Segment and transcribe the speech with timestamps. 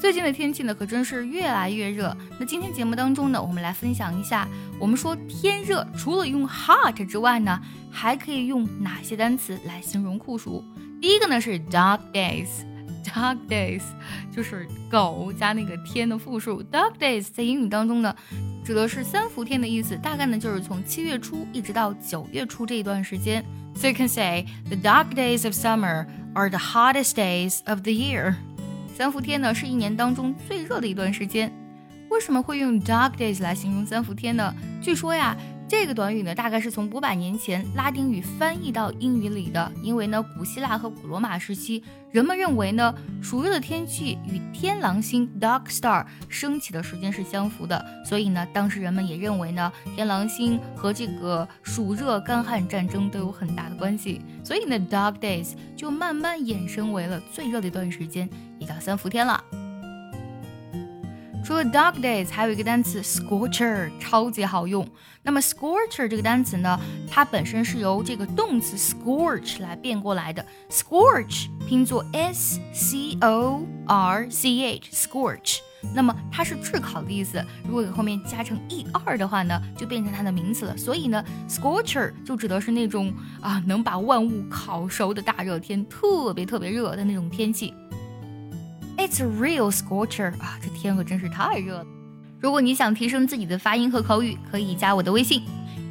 [0.00, 2.16] 最近的天气呢，可真是越来越热。
[2.38, 4.46] 那今天节目当中呢，我们来分享一下，
[4.78, 7.60] 我们说天热，除了用 hot 之外呢，
[7.90, 10.62] 还可以用哪些单词来形容酷暑？
[11.00, 13.82] 第一个呢是 dog days，dog days
[14.34, 16.62] 就是狗加那个天的复数。
[16.62, 18.14] dog days 在英语当中呢，
[18.64, 23.44] 指的是三伏天的意思，大概呢就是从七月初一直到九月初这一段时间。
[23.74, 28.36] So you can say the dog days of summer are the hottest days of the year.
[28.98, 31.52] 三伏天呢是一年当中最热的一段时间，
[32.10, 34.52] 为什么会用 dog days 来形容三伏天呢？
[34.82, 35.36] 据说呀。
[35.70, 39.70] 这个短语呢，大概是从五百年前拉丁语翻译到英语里的。
[39.82, 54.22] 因为呢，古希腊和古罗马时期，人们认为呢，暑热的天气与天狼星 Dog Star 升起的时间是相符的，所以呢，当时人们也认为呢，天狼星和这个暑热、干旱、战争都有很大的关系。
[54.42, 58.26] 所以呢，Dog Days 就慢慢衍生为了最热的一段时间，
[58.68, 59.42] 也叫三伏天了。
[61.44, 64.86] 除了 dog days，还有一个单词 scorcher，超级好用。
[65.22, 66.78] 那么 scorcher 这个单词呢，
[67.10, 70.44] 它本身是由这个动词 scorch 来变过来的。
[70.68, 75.60] scorch 拼作 s c o r c h，scorch。
[75.94, 77.42] 那么它是炙烤的意思。
[77.64, 80.76] 如果给后面加成 e r 的话呢，就变成它的名词了。
[80.76, 87.72] 所以呢，scorcher 就指的是那种啊能把万物烤熟的大热天，特别特别热的那种天气。
[89.08, 90.58] It's a real scorcher 啊！
[90.62, 91.86] 这天可真是太热了。
[92.40, 95.42] 如果你想提升自己的发音和口语，可以加我的微信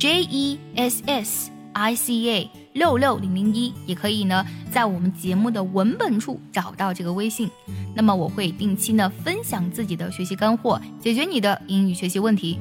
[0.00, 7.48] J E S S I C A 六六零零一，也可以呢在我们节目的文本处找到这个微信。
[7.94, 12.58] 那么我会定期呢分享自己的学习干货，解决你的英语学习问题。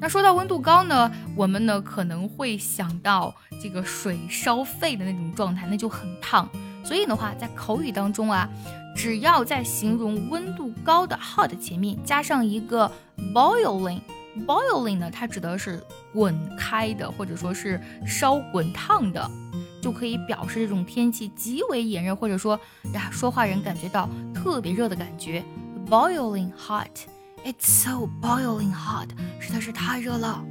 [0.00, 6.48] 那说到温度高呢，我们呢可能会想到这个水烧沸的那种状态，那就很烫。
[6.88, 8.48] 所以的话，在口语当中啊。
[8.96, 12.90] 只要在形容温度高的 hot 前面加上一个
[13.32, 15.80] boiling，boiling 呢，它指的是
[16.12, 19.30] 滚开的，或者说是烧滚烫的，
[19.80, 22.58] 就可以表示这种天气极为炎热，或者说
[22.92, 25.44] 呀，说话人感觉到特别热的感觉。
[25.88, 30.44] boiling hot，it's so boiling hot，实在是太热了。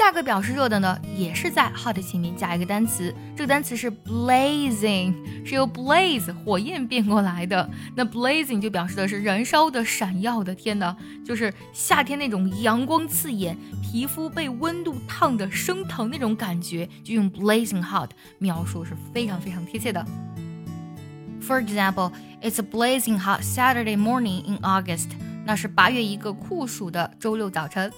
[0.00, 5.12] 下个表示热的呢，也是在 hot 前面加一个单词，这个单词是 blazing，
[5.44, 7.68] 是由 blaze 火焰变过来的。
[7.94, 10.54] 那 blazing 就表示的是燃烧的、闪耀的。
[10.54, 20.02] 天呐，就是夏天那种阳光刺眼、皮肤被温度烫的生疼那种感觉，就用 blazing hot 描述是非常非常贴切的。
[21.42, 25.10] For example, it's a blazing hot Saturday morning in August。
[25.44, 27.92] 那是八月一个酷暑的周六早晨。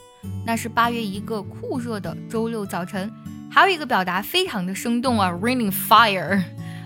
[0.46, 3.10] 那是八月一个酷热的周六早晨，
[3.50, 6.40] 还有一个表达非常的生动啊，raining fire。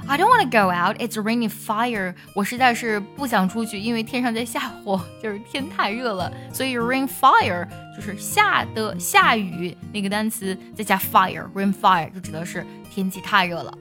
[0.09, 2.15] I don't want to go out, it's raining fire。
[2.35, 6.33] 我实在是不想出去，因为天上在下火，就是天太热了。
[6.51, 13.77] 所以 rain fire 就是下的下雨那个单词，再加 fire，rain fire 就指的是天气太热了。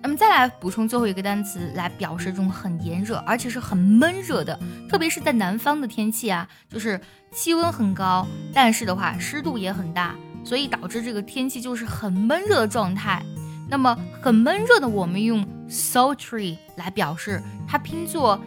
[0.00, 7.00] 那么再来补充最后一个单词来表示这种很炎热，而且是很闷热的，特别是在南方的天气啊，就是
[7.32, 10.14] 气温很高，但是的话湿度也很大，
[10.44, 13.22] 所以导致这个天气就是很闷热的状态。
[13.68, 18.40] 那么很闷热的，我们用 sultry 来表示，它拼作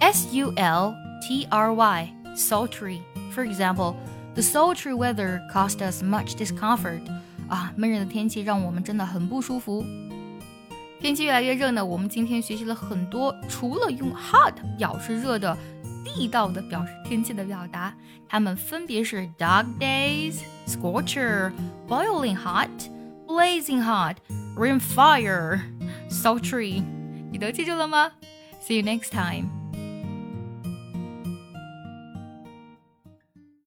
[0.00, 3.00] s u l t r y，sultry。
[3.34, 3.96] For example,
[4.34, 7.00] the sultry weather caused us much discomfort。
[7.48, 9.84] 啊，闷热的天气让我们真的很不舒服。
[11.02, 15.58] 天气越来越热呢，我们今天学习了很多，除了用 hot 表示热的
[16.04, 17.92] 地道的表示天气的表达，
[18.28, 21.50] 它们分别是 dog days、scorcher、
[21.88, 22.68] boiling hot、
[23.26, 24.14] blazing hot、
[24.56, 25.58] rain fire、
[26.08, 26.84] sultry。
[27.32, 28.12] 你都记住了吗
[28.64, 29.61] ？See you next time.